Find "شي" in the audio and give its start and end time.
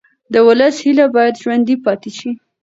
2.17-2.29